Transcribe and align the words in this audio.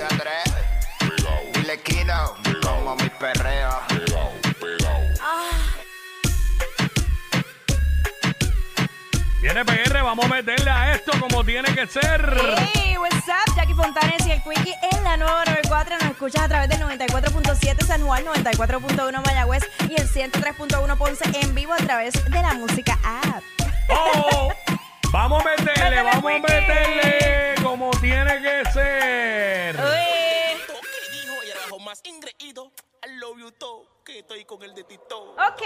A 0.00 0.08
3. 0.08 0.22
Dile 1.52 1.80
Kino. 1.82 2.34
Como 2.62 2.96
mi 2.96 3.08
perreo. 3.10 3.80
Viene 9.40 9.64
PR, 9.64 10.02
vamos 10.02 10.24
a 10.24 10.28
meterle 10.28 10.70
a 10.70 10.94
esto 10.94 11.12
como 11.20 11.44
tiene 11.44 11.72
que 11.74 11.86
ser. 11.86 12.34
Hey, 12.72 12.96
what's 12.98 13.28
up? 13.28 13.54
Jackie 13.54 13.74
Fontanes 13.74 14.26
y 14.26 14.32
el 14.32 14.42
Quickie 14.42 14.74
en 14.90 15.04
la 15.04 15.16
nueva 15.16 15.44
94. 15.44 15.96
Nos 15.98 16.10
escuchas 16.10 16.42
a 16.42 16.48
través 16.48 16.68
del 16.70 16.80
94.7 16.80 17.84
San 17.84 18.02
Juan, 18.02 18.24
94.1 18.24 19.24
Mayagüez 19.24 19.62
y 19.88 20.00
el 20.00 20.08
103.1 20.08 20.96
Ponce 20.96 21.24
en 21.40 21.54
vivo 21.54 21.74
a 21.74 21.76
través 21.76 22.14
de 22.24 22.42
la 22.42 22.54
música 22.54 22.98
app. 23.04 23.44
Oh, 23.90 24.50
vamos 25.14 25.40
a 25.40 25.44
meterle, 25.48 25.72
Métele, 25.84 26.02
vamos 26.02 26.24
a 26.24 26.26
Wiki. 26.26 26.42
meterle 26.42 27.54
como 27.62 27.90
tiene 28.00 28.42
que 28.42 28.70
ser. 28.72 29.76
Uy, 29.76 30.56
que 30.66 31.10
dijo 31.12 31.34
y 31.46 31.50
abajo 31.52 31.78
más 31.78 32.00
ingreído. 32.04 32.72
I 33.06 33.16
love 33.18 33.38
you 33.38 33.50
todo, 33.52 33.86
que 34.04 34.18
estoy 34.20 34.44
con 34.44 34.62
el 34.64 34.74
de 34.74 34.82
Tito. 34.84 35.32
ok. 35.34 35.62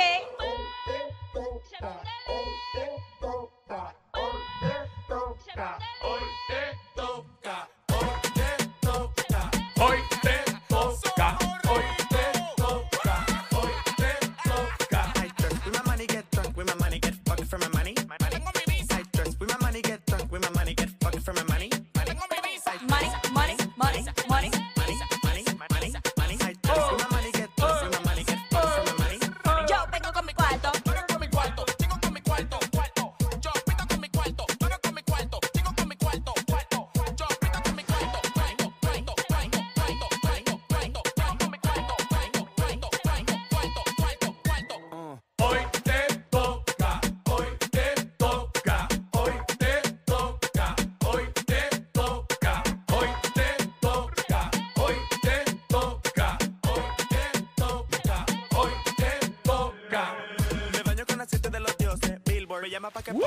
De 61.31 61.61
los 61.61 61.77
dioses. 61.77 62.19
Billboard 62.25 62.63
me 62.63 62.71
llama 62.71 62.91
pa' 62.91 63.03
que 63.03 63.13
pose. 63.13 63.27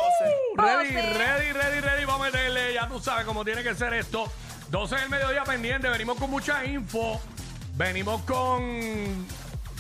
Ready, 0.56 0.92
ready, 0.92 1.52
ready, 1.54 1.80
ready. 1.82 2.06
Vamos 2.06 2.28
a 2.28 2.32
meterle. 2.32 2.74
Ya 2.74 2.88
tú 2.88 3.00
sabes 3.00 3.26
cómo 3.26 3.46
tiene 3.46 3.62
que 3.64 3.76
ser 3.76 3.94
esto. 3.94 4.32
12 4.70 4.96
del 4.96 5.10
mediodía 5.10 5.44
pendiente. 5.44 5.88
Venimos 5.88 6.18
con 6.18 6.30
mucha 6.32 6.66
info. 6.66 7.22
Venimos 7.76 8.24
con 8.24 9.28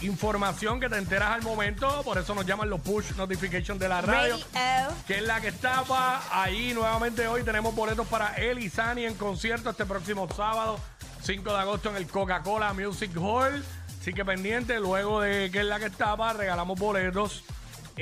información 0.01 0.79
que 0.79 0.87
te 0.87 0.97
enteras 0.97 1.31
al 1.31 1.41
momento. 1.41 2.03
Por 2.03 2.19
eso 2.19 2.35
nos 2.35 2.45
llaman 2.45 2.69
los 2.69 2.81
push 2.81 3.11
notifications 3.15 3.79
de 3.79 3.89
la 3.89 4.01
radio. 4.01 4.37
Radio. 4.53 4.95
Que 5.07 5.15
es 5.15 5.23
la 5.23 5.41
que 5.41 5.47
estaba 5.47 6.21
ahí 6.31 6.73
nuevamente 6.75 7.27
hoy. 7.27 7.43
Tenemos 7.43 7.73
boletos 7.73 8.07
para 8.07 8.35
él 8.35 8.59
y 8.59 8.69
Sani 8.69 9.05
en 9.05 9.15
concierto 9.15 9.71
este 9.71 9.85
próximo 9.85 10.27
sábado, 10.35 10.79
5 11.23 11.51
de 11.51 11.59
agosto 11.59 11.89
en 11.89 11.95
el 11.95 12.07
Coca-Cola 12.07 12.73
Music 12.73 13.11
Hall. 13.17 13.63
Así 13.99 14.13
que 14.13 14.23
pendiente, 14.25 14.79
luego 14.79 15.21
de 15.21 15.49
que 15.51 15.59
es 15.59 15.65
la 15.65 15.79
que 15.79 15.85
estaba, 15.85 16.33
regalamos 16.33 16.79
boletos. 16.79 17.43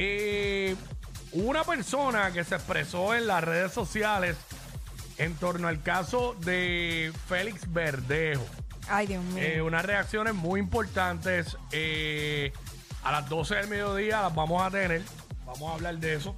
Eh, 0.01 0.77
una 1.33 1.65
persona 1.65 2.31
que 2.31 2.45
se 2.45 2.55
expresó 2.55 3.13
en 3.15 3.27
las 3.27 3.43
redes 3.43 3.73
sociales 3.73 4.37
en 5.17 5.35
torno 5.35 5.67
al 5.67 5.83
caso 5.83 6.37
de 6.39 7.11
Félix 7.27 7.71
Verdejo. 7.73 8.45
Ay, 8.87 9.07
Dios 9.07 9.21
mío. 9.25 9.43
Eh, 9.43 9.61
unas 9.61 9.83
reacciones 9.85 10.33
muy 10.33 10.61
importantes. 10.61 11.57
eh, 11.73 12.53
a 13.03 13.11
las 13.11 13.27
12 13.29 13.55
del 13.55 13.67
mediodía 13.67 14.21
las 14.21 14.33
vamos 14.33 14.61
a 14.61 14.71
tener. 14.71 15.01
Vamos 15.45 15.69
a 15.69 15.73
hablar 15.73 15.97
de 15.97 16.15
eso. 16.15 16.35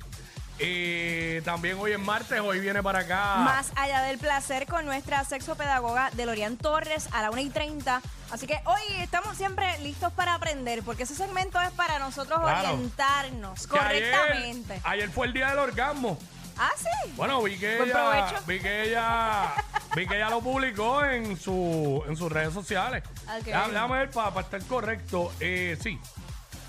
Eh, 0.59 1.41
también 1.43 1.77
hoy 1.79 1.91
es 1.93 1.99
martes, 1.99 2.39
hoy 2.39 2.59
viene 2.59 2.83
para 2.83 2.99
acá. 2.99 3.37
Más 3.37 3.71
allá 3.75 4.01
del 4.03 4.17
placer 4.19 4.67
con 4.67 4.85
nuestra 4.85 5.23
sexopedagoga 5.23 6.11
Delorian 6.13 6.55
Torres 6.57 7.07
a 7.11 7.21
la 7.23 7.31
1 7.31 7.41
y 7.41 7.49
30. 7.49 8.01
Así 8.31 8.45
que 8.47 8.59
hoy 8.65 8.81
estamos 8.99 9.35
siempre 9.37 9.77
listos 9.79 10.13
para 10.13 10.35
aprender, 10.35 10.83
porque 10.83 11.03
ese 11.03 11.15
segmento 11.15 11.59
es 11.61 11.71
para 11.71 11.97
nosotros 11.99 12.39
Claro. 12.39 12.73
orientarnos 12.73 13.65
que 13.67 13.77
correctamente. 13.77 14.79
Ayer, 14.83 15.09
fue 15.09 15.27
el 15.27 15.33
día 15.33 15.49
del 15.49 15.59
orgasmo. 15.59 16.17
Ah, 16.57 16.69
sí. 16.77 17.11
Bueno, 17.15 17.41
vi 17.41 17.57
que 17.57 17.77
Buen 17.77 17.89
ella, 17.89 17.99
provecho. 17.99 18.43
vi 18.45 18.59
que 18.59 18.83
ella, 18.83 19.53
vi 19.95 20.05
que 20.05 20.15
ella 20.15 20.29
lo 20.29 20.41
publicó 20.41 21.03
en 21.03 21.39
su, 21.39 22.03
en 22.07 22.15
sus 22.15 22.31
redes 22.31 22.53
sociales. 22.53 23.03
Ok. 23.39 23.45
Déjame 23.45 23.97
ver 23.97 24.11
para 24.11 24.41
estar 24.41 24.61
correcto. 24.65 25.31
Eh, 25.39 25.75
sí, 25.81 25.99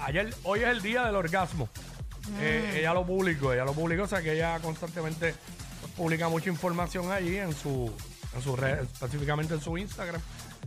ayer, 0.00 0.34
hoy 0.44 0.60
es 0.60 0.68
el 0.68 0.80
día 0.80 1.04
del 1.04 1.16
orgasmo. 1.16 1.68
Eh, 2.40 2.70
Mm. 2.72 2.76
ella 2.76 2.94
lo 2.94 3.04
publicó, 3.06 3.52
ella 3.52 3.64
lo 3.64 3.72
publicó, 3.72 4.04
o 4.04 4.08
sea 4.08 4.22
que 4.22 4.32
ella 4.34 4.58
constantemente 4.60 5.34
publica 5.96 6.28
mucha 6.28 6.48
información 6.48 7.10
allí 7.10 7.36
en 7.36 7.54
su, 7.54 7.92
en 8.34 8.42
su 8.42 8.56
red, 8.56 8.80
específicamente 8.80 9.54
en 9.54 9.60
su 9.60 9.76
Instagram. 9.76 10.20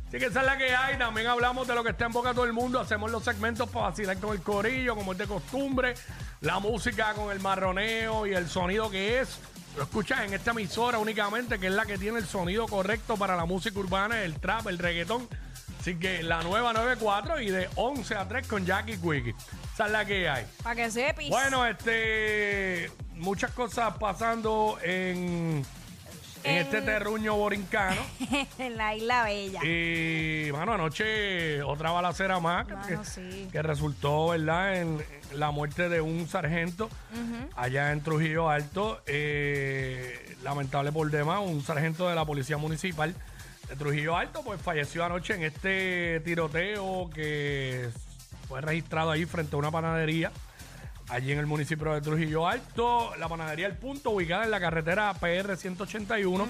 Así 0.07 0.19
que 0.19 0.25
esa 0.27 0.41
es 0.41 0.45
la 0.45 0.57
que 0.57 0.75
hay. 0.75 0.97
También 0.97 1.27
hablamos 1.27 1.67
de 1.67 1.73
lo 1.73 1.83
que 1.83 1.89
está 1.89 2.05
en 2.05 2.11
boca 2.13 2.29
de 2.29 2.35
todo 2.35 2.45
el 2.45 2.53
mundo. 2.53 2.79
Hacemos 2.79 3.09
los 3.11 3.23
segmentos 3.23 3.69
para 3.69 3.87
vacilar 3.89 4.17
con 4.17 4.33
el 4.35 4.41
corillo, 4.41 4.95
como 4.95 5.13
es 5.13 5.17
de 5.17 5.25
costumbre. 5.27 5.95
La 6.41 6.59
música 6.59 7.13
con 7.13 7.31
el 7.31 7.39
marroneo 7.39 8.27
y 8.27 8.33
el 8.33 8.47
sonido 8.47 8.89
que 8.91 9.19
es. 9.21 9.39
Lo 9.75 9.83
escuchas 9.83 10.21
en 10.21 10.33
esta 10.33 10.51
emisora 10.51 10.99
únicamente, 10.99 11.59
que 11.59 11.67
es 11.67 11.73
la 11.73 11.85
que 11.85 11.97
tiene 11.97 12.19
el 12.19 12.25
sonido 12.27 12.65
correcto 12.67 13.17
para 13.17 13.35
la 13.35 13.45
música 13.45 13.77
urbana, 13.79 14.21
el 14.23 14.35
trap, 14.39 14.67
el 14.67 14.77
reggaetón. 14.77 15.27
Así 15.85 15.97
que 15.97 16.23
la 16.23 16.41
nueva 16.41 16.73
94 16.73 17.41
y 17.41 17.51
de 17.51 17.69
11 17.75 18.15
a 18.15 18.27
3 18.27 18.47
con 18.47 18.65
Jackie 18.65 18.97
Quickie. 18.97 19.35
Esa 19.71 19.85
es 19.85 19.91
la 19.91 20.03
que 20.03 20.27
hay. 20.27 20.43
Para 20.63 20.75
que 20.75 20.89
sepis. 20.89 21.29
Bueno, 21.29 21.63
este, 21.63 22.89
muchas 23.13 23.51
cosas 23.51 23.95
pasando 23.99 24.79
en, 24.81 25.63
en 26.43 26.57
este 26.57 26.81
terruño 26.81 27.35
borincano. 27.35 28.01
en 28.57 28.77
la 28.77 28.95
Isla 28.95 29.25
Bella. 29.25 29.63
Y, 29.63 30.51
mano, 30.53 30.73
anoche 30.73 31.61
otra 31.61 31.91
balacera 31.91 32.39
más 32.39 32.65
que, 32.65 32.73
Mano, 32.73 33.05
sí. 33.05 33.47
que 33.51 33.61
resultó, 33.61 34.29
¿verdad?, 34.29 34.81
en 34.81 35.05
la 35.33 35.51
muerte 35.51 35.87
de 35.87 36.01
un 36.01 36.27
sargento 36.27 36.89
allá 37.55 37.91
en 37.91 38.01
Trujillo 38.01 38.49
Alto. 38.49 39.03
Eh, 39.05 40.35
lamentable 40.41 40.91
por 40.91 41.11
demás, 41.11 41.41
un 41.43 41.63
sargento 41.63 42.09
de 42.09 42.15
la 42.15 42.25
Policía 42.25 42.57
Municipal 42.57 43.13
de 43.69 43.75
Trujillo 43.75 44.15
Alto, 44.15 44.41
pues 44.43 44.61
falleció 44.61 45.03
anoche 45.05 45.33
en 45.35 45.43
este 45.43 46.19
tiroteo 46.21 47.09
que 47.13 47.89
fue 48.47 48.61
registrado 48.61 49.11
ahí 49.11 49.25
frente 49.25 49.55
a 49.55 49.59
una 49.59 49.71
panadería. 49.71 50.31
Allí 51.09 51.31
en 51.31 51.37
el 51.37 51.45
municipio 51.45 51.93
de 51.93 52.01
Trujillo 52.01 52.47
Alto, 52.47 53.15
la 53.17 53.27
panadería 53.29 53.67
El 53.67 53.77
Punto, 53.77 54.09
ubicada 54.09 54.43
en 54.45 54.49
la 54.49 54.59
carretera 54.59 55.13
PR 55.13 55.55
181, 55.55 56.47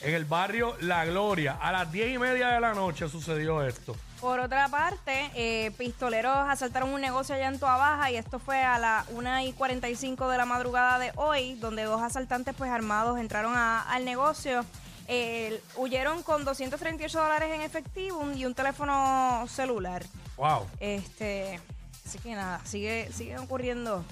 en 0.00 0.14
el 0.14 0.24
barrio 0.24 0.76
La 0.80 1.04
Gloria. 1.04 1.58
A 1.60 1.72
las 1.72 1.92
10 1.92 2.14
y 2.14 2.18
media 2.18 2.48
de 2.48 2.60
la 2.60 2.72
noche 2.72 3.06
sucedió 3.10 3.62
esto. 3.62 3.94
Por 4.18 4.40
otra 4.40 4.66
parte, 4.68 5.30
eh, 5.34 5.72
pistoleros 5.76 6.34
asaltaron 6.48 6.88
un 6.88 7.02
negocio 7.02 7.34
allá 7.34 7.48
en 7.48 7.58
Toa 7.58 7.76
Baja 7.76 8.10
y 8.10 8.16
esto 8.16 8.38
fue 8.38 8.62
a 8.62 8.78
las 8.78 9.06
1 9.10 9.40
y 9.42 9.52
45 9.52 10.28
de 10.30 10.38
la 10.38 10.46
madrugada 10.46 10.98
de 10.98 11.12
hoy, 11.16 11.54
donde 11.56 11.82
dos 11.84 12.00
asaltantes 12.02 12.54
pues 12.56 12.70
armados 12.70 13.18
entraron 13.20 13.54
a- 13.56 13.82
al 13.82 14.06
negocio. 14.06 14.64
Eh, 15.08 15.60
huyeron 15.76 16.22
con 16.22 16.44
238 16.44 17.18
dólares 17.18 17.50
en 17.54 17.62
efectivo 17.62 18.30
y 18.32 18.44
un 18.44 18.54
teléfono 18.54 19.46
celular. 19.48 20.04
Wow. 20.36 20.66
Este, 20.80 21.58
así 22.06 22.18
que 22.18 22.34
nada, 22.34 22.60
sigue, 22.64 23.10
siguen 23.12 23.38
ocurriendo 23.38 24.04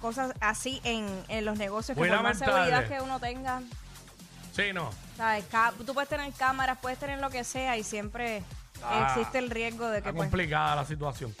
cosas 0.00 0.32
así 0.40 0.80
en, 0.84 1.06
en 1.28 1.44
los 1.44 1.58
negocios 1.58 1.98
Muy 1.98 2.08
que 2.08 2.14
por 2.14 2.22
más 2.22 2.38
lamentable. 2.40 2.70
seguridad 2.72 2.88
que 2.96 3.04
uno 3.04 3.20
tenga, 3.20 3.62
Sí, 4.54 4.72
no. 4.72 4.90
¿sabes? 5.16 5.44
Ca- 5.50 5.72
tú 5.84 5.92
puedes 5.94 6.08
tener 6.08 6.32
cámaras, 6.32 6.78
puedes 6.80 6.98
tener 6.98 7.18
lo 7.20 7.30
que 7.30 7.44
sea 7.44 7.76
y 7.76 7.82
siempre 7.84 8.42
Ah, 8.82 9.08
existe 9.10 9.36
el 9.38 9.50
riesgo 9.50 9.88
de 9.90 10.00
que 10.00 10.08
Está 10.08 10.16
pues, 10.16 10.30
complicada 10.30 10.74
la 10.76 10.86
situación. 10.86 11.34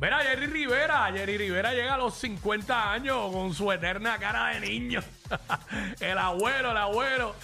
Verá, 0.00 0.18
Jerry 0.22 0.46
Rivera. 0.48 1.08
Jerry 1.12 1.38
Rivera 1.38 1.72
llega 1.72 1.94
a 1.94 1.96
los 1.98 2.16
50 2.16 2.90
años 2.92 3.32
con 3.32 3.54
su 3.54 3.70
eterna 3.70 4.18
cara 4.18 4.48
de 4.48 4.58
niño. 4.60 5.00
el 6.00 6.18
abuelo, 6.18 6.72
el 6.72 6.76
abuelo. 6.76 7.36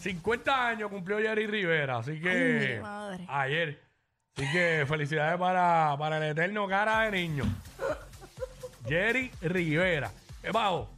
50 0.00 0.66
años 0.68 0.90
cumplió 0.90 1.18
Jerry 1.18 1.46
Rivera. 1.46 1.98
Así 1.98 2.20
que. 2.20 2.30
Ay, 2.30 2.74
mi 2.76 2.82
madre. 2.82 3.24
Ayer. 3.28 3.82
Así 4.36 4.50
que 4.52 4.84
felicidades 4.88 5.38
para, 5.38 5.96
para 5.98 6.18
el 6.18 6.22
eterno 6.24 6.68
cara 6.68 7.00
de 7.02 7.10
niño. 7.10 7.44
Jerry 8.86 9.30
Rivera. 9.42 10.10
¿Qué 10.42 10.50
bajo? 10.50 10.88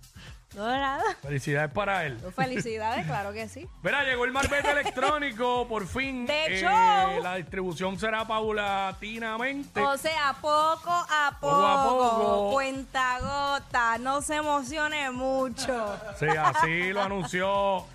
No, 0.55 0.67
nada. 0.67 1.05
Felicidades 1.23 1.71
para 1.73 2.05
él. 2.07 2.19
Felicidades, 2.35 3.07
claro 3.07 3.33
que 3.33 3.49
sí. 3.49 3.69
Verá, 3.83 4.03
llegó 4.03 4.25
el 4.25 4.33
marbete 4.33 4.69
electrónico, 4.71 5.67
por 5.69 5.87
fin. 5.87 6.27
De 6.27 6.33
Eh, 6.47 6.59
hecho. 6.59 7.23
La 7.23 7.37
distribución 7.37 7.99
será 8.01 8.25
paulatinamente. 8.27 9.81
O 9.81 9.97
sea, 9.97 10.35
poco 10.41 10.91
a 10.91 11.37
poco, 11.41 11.53
Poco 11.57 11.65
a 11.67 11.85
poco. 11.85 12.51
cuenta 12.53 13.19
gota, 13.21 13.99
no 13.99 14.21
se 14.23 14.37
emocione 14.37 15.11
mucho. 15.13 15.97
Sí, 16.19 16.27
así 16.27 16.93
lo 16.93 17.03
anunció 17.03 17.87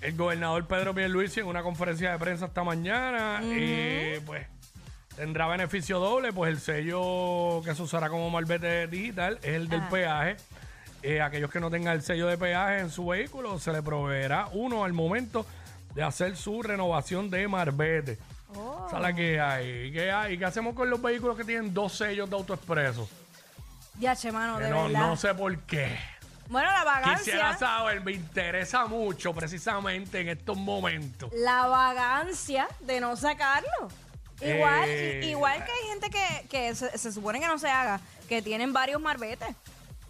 el 0.00 0.16
gobernador 0.16 0.66
Pedro 0.66 0.94
Pierluisi 0.94 1.40
en 1.40 1.46
una 1.46 1.62
conferencia 1.62 2.12
de 2.12 2.18
prensa 2.18 2.46
esta 2.46 2.64
mañana. 2.64 3.40
Y 3.42 4.20
pues 4.26 4.46
tendrá 5.16 5.46
beneficio 5.46 5.98
doble, 5.98 6.32
pues 6.32 6.50
el 6.50 6.60
sello 6.60 7.62
que 7.64 7.74
se 7.74 7.82
usará 7.82 8.08
como 8.08 8.30
malvete 8.30 8.86
digital 8.86 9.38
es 9.42 9.54
el 9.54 9.68
del 9.68 9.82
peaje. 9.88 10.36
Eh, 11.02 11.20
aquellos 11.20 11.50
que 11.50 11.60
no 11.60 11.70
tengan 11.70 11.94
el 11.94 12.02
sello 12.02 12.26
de 12.26 12.36
peaje 12.36 12.80
en 12.80 12.90
su 12.90 13.06
vehículo, 13.06 13.58
se 13.58 13.72
le 13.72 13.82
proveerá 13.82 14.48
uno 14.52 14.84
al 14.84 14.92
momento 14.92 15.46
de 15.94 16.02
hacer 16.02 16.36
su 16.36 16.62
renovación 16.62 17.30
de 17.30 17.46
marbete. 17.48 18.18
Oh. 18.54 18.88
La 19.00 19.12
que 19.12 19.40
hay. 19.40 19.92
¿Qué 19.92 20.10
hay? 20.10 20.38
¿Qué 20.38 20.44
hacemos 20.44 20.74
con 20.74 20.88
los 20.88 21.00
vehículos 21.00 21.36
que 21.36 21.44
tienen 21.44 21.72
dos 21.72 21.96
sellos 21.96 22.28
de 22.28 22.36
autoexpreso? 22.36 23.08
Ya, 23.98 24.14
che, 24.14 24.30
mano, 24.30 24.58
de 24.58 24.68
no, 24.68 24.84
verdad. 24.84 25.00
no 25.00 25.16
sé 25.16 25.34
por 25.34 25.56
qué. 25.60 25.96
Bueno, 26.48 26.68
la 26.70 27.14
Quisiera 27.16 27.42
vagancia, 27.44 27.58
saber, 27.58 28.00
me 28.04 28.12
interesa 28.12 28.86
mucho 28.86 29.34
precisamente 29.34 30.20
en 30.20 30.28
estos 30.28 30.56
momentos. 30.56 31.30
la 31.34 31.66
vagancia 31.66 32.68
de 32.80 33.00
no 33.00 33.16
sacarlo. 33.16 33.88
Igual, 34.40 34.84
Eh. 34.88 35.22
igual 35.24 35.64
que 35.64 35.72
hay 35.72 35.88
gente 35.88 36.10
que, 36.10 36.46
que 36.48 36.74
se, 36.74 36.96
se 36.98 37.10
supone 37.12 37.40
que 37.40 37.46
no 37.46 37.58
se 37.58 37.68
haga, 37.70 38.00
que 38.28 38.42
tienen 38.42 38.72
varios 38.72 39.00
marbetes 39.00 39.54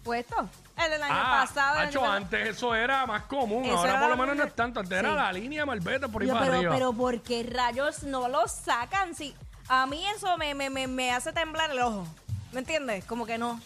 puestos. 0.03 0.47
El 0.77 0.91
del 0.91 1.01
año 1.03 1.15
ah, 1.17 1.45
pasado. 1.47 1.79
año 1.79 1.91
pasado. 1.99 2.11
antes 2.13 2.49
eso 2.49 2.75
era 2.75 3.05
más 3.07 3.23
común, 3.23 3.65
Eso 3.65 3.77
ahora 3.77 3.99
por 3.99 4.09
lo 4.09 4.17
menos 4.17 4.35
no 4.35 4.43
es 4.43 4.55
tanto. 4.55 4.79
Antes 4.79 4.99
era 4.99 5.13
la 5.15 5.31
línea 5.33 5.65
Malvete 5.65 6.07
por 6.07 6.21
ahí 6.21 6.27
Yo, 6.27 6.33
para 6.35 6.45
pero, 6.45 6.57
arriba. 6.57 6.73
pero 6.75 6.93
¿por 6.93 7.21
qué 7.21 7.43
rayos 7.51 8.03
no 8.03 8.27
lo 8.27 8.47
sacan? 8.47 9.15
Si 9.15 9.33
a 9.69 9.85
mí 9.87 10.05
eso 10.15 10.37
me, 10.37 10.53
me, 10.53 10.69
me, 10.69 10.87
me 10.87 11.11
hace 11.11 11.33
temblar 11.33 11.71
el 11.71 11.79
ojo. 11.79 12.05
¿Me 12.51 12.59
entiendes? 12.59 13.05
Como 13.05 13.25
que 13.25 13.37
no. 13.39 13.59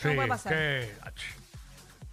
sí, 0.00 0.08
no 0.08 0.14
puede 0.16 0.28
pasar. 0.28 0.52
que-. 0.52 0.92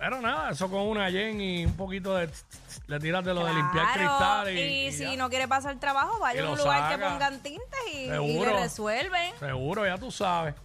Pero 0.04 0.20
nada, 0.22 0.50
eso 0.52 0.70
con 0.70 0.82
una 0.82 1.10
yen 1.10 1.40
y 1.40 1.66
un 1.66 1.78
poquito 1.78 2.14
de... 2.16 2.28
tss, 2.28 2.44
tss, 2.68 2.82
le 2.88 3.00
tiras 3.00 3.24
de 3.24 3.34
lo 3.34 3.46
de 3.46 3.54
limpiar 3.54 3.86
Claro, 3.94 4.00
cristales. 4.10 4.56
Y, 4.60 4.60
Y, 4.60 4.88
y 4.88 4.92
si 4.92 5.04
ya. 5.06 5.16
no 5.16 5.30
quiere 5.30 5.48
pasar 5.48 5.80
trabajo, 5.80 6.20
vaya 6.20 6.42
Y 6.42 6.44
a 6.44 6.50
un 6.50 6.58
lo 6.58 6.64
lugar 6.66 6.90
que 6.90 6.96
saca. 7.02 7.10
pongan 7.14 7.40
tintes 7.42 7.80
y, 7.94 7.98
y 8.00 8.10
Seguro. 8.10 8.52
le 8.54 8.60
resuelven. 8.64 9.34
Seguro, 9.40 9.86
ya 9.86 9.98
tú 9.98 10.12
sabes. 10.12 10.56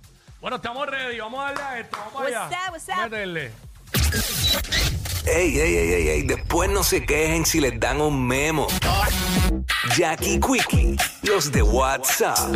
Bueno, 0.41 0.57
estamos 0.57 0.89
ready. 0.89 1.21
Vamos 1.21 1.39
a 1.39 1.53
darle 1.53 1.63
a 1.63 1.79
esto. 1.79 1.97
Vamos 1.99 2.15
What's 2.15 2.35
allá. 2.35 2.49
up, 2.67 2.73
what's. 2.73 2.89
Ey, 5.27 5.59
ey, 5.61 5.77
ey, 5.77 5.93
ey, 5.93 6.09
ey, 6.09 6.23
después 6.23 6.69
no 6.71 6.83
se 6.83 7.07
quejen 7.07 7.47
si 7.47 7.61
les 7.61 7.79
dan 7.79 8.01
un 8.01 8.27
memo. 8.27 8.67
Jackie 9.97 10.41
Quickie, 10.41 10.97
los 11.23 11.53
de 11.53 11.63
WhatsApp. 11.63 12.39